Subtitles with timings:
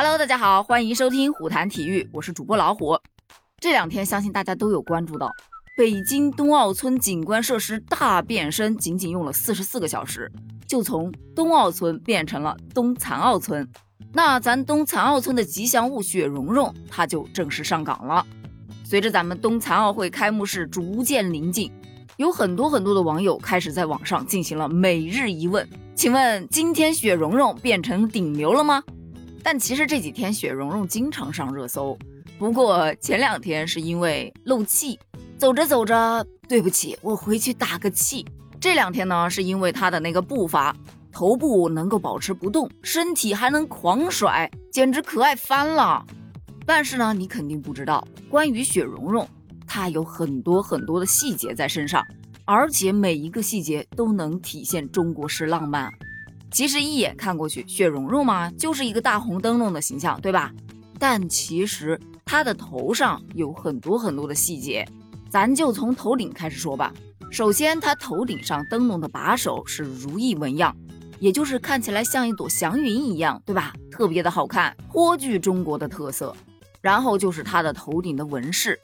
[0.00, 2.96] Hello，大家好，欢迎收听虎谈体育，我是主播老虎。
[3.58, 5.28] 这两天相信大家都有关注到，
[5.76, 10.30] 北京冬奥村景观设施大变身，仅仅用了四十四个小时，
[10.68, 13.68] 就从冬奥村变成了冬残奥村。
[14.12, 18.24] 那咱冬残奥村的吉祥物雪融融，它就正式上岗了。
[18.84, 21.72] 随着咱们冬残奥会开幕式逐渐临近，
[22.18, 28.80] 有很多很多的网友开始在网上进行了每日一问：请问今天雪融融变成顶流了吗？
[29.50, 31.98] 但其实这几天雪融融经常上热搜，
[32.38, 35.00] 不过前两天是因为漏气，
[35.38, 38.26] 走着走着，对不起，我回去打个气。
[38.60, 40.76] 这两天呢，是因为他的那个步伐，
[41.10, 46.04] 头部能够保持不动，身体还能狂甩，简直可爱翻了。
[46.66, 49.26] 但是呢，你肯定不知道，关于雪融融，
[49.66, 52.04] 她有很多很多的细节在身上，
[52.44, 55.90] 而且每一个细节都能体现中国式浪漫。
[56.50, 60.52] 其实一眼看过去，雪融融嘛，就是一个大红灯笼的形象，对吧？
[60.98, 64.86] 但其实它的头上有很多很多的细节，
[65.30, 66.92] 咱就从头顶开始说吧。
[67.30, 70.74] 首先，它头顶上灯笼的把手是如意纹样，
[71.20, 73.74] 也就是看起来像一朵祥云一样，对吧？
[73.90, 76.34] 特别的好看，颇具中国的特色。
[76.80, 78.78] 然后就是它的头顶的纹饰，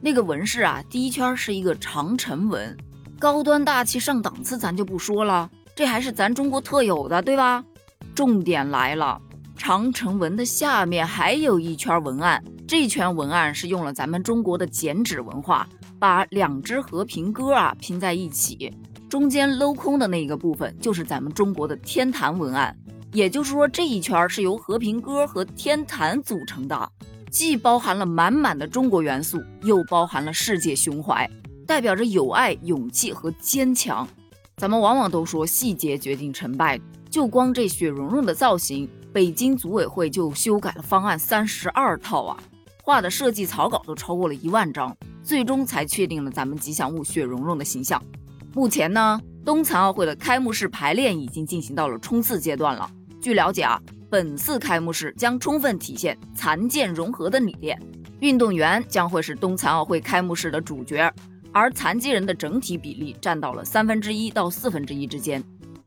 [0.00, 2.76] 那个纹饰啊，第一圈是一个长城纹，
[3.18, 5.50] 高端大气上档次，咱就不说了。
[5.78, 7.64] 这还是咱中国特有的，对吧？
[8.12, 9.22] 重点来了，
[9.56, 15.68] 长城纹的下面还有一圈文案，这圈文案是用了咱们中国的剪纸文化，
[16.00, 18.74] 把两只和平鸽啊拼在一起，
[19.08, 22.76] 中间镂空的那个部分就是咱们中国的天坛文案。
[23.12, 26.90] 也就是说，这一圈是由和平鸽和天坛组成的，
[27.30, 31.30] 既包含了满满的中国元素，又包含了世界胸怀，
[31.68, 34.08] 代表着友爱、勇气和坚强。
[34.58, 42.36] 咱们往往都说细节决定成败，就光这雪融融的造型，北京组委会就修改了方案三十二套啊，
[42.82, 48.02] 画的设计草稿都超过了一万张，最终才确定了咱们吉祥物雪融融的形象。
[48.52, 52.90] 目前呢，冬残奥会的开幕式排练已经进行到了冲刺阶段了。
[53.20, 53.80] 据了解啊，
[54.10, 57.80] 本次开幕式将充分体现残健融合的理念，
[58.18, 61.14] 运动员将会是冬残奥会开幕式的主角。
[61.52, 65.42] 而残疾人的整体比例占到了三分之一到四分之一之间，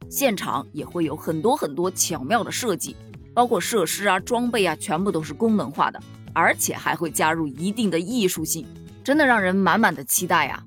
[0.10, 2.96] 现场也会有很多很多巧妙的设计，
[3.34, 6.02] 包括设施啊、装备啊，全部都是功能化的，
[6.34, 8.66] 而且还会加入一定的艺术性，
[9.04, 10.64] 真的让人满满的期待啊！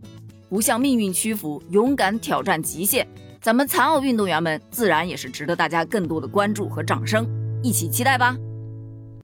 [0.48, 3.06] 不向命运屈服，勇敢挑战极限，
[3.42, 7.26] 咱们残奥运动员们自然也是值得大家更多的关注和掌声，
[7.62, 8.36] 一起期待吧！